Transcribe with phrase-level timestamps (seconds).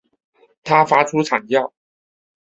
[0.63, 1.71] 他发出惨叫